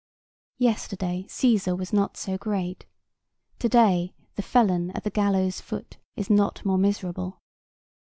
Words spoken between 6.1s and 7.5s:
is not more miserable.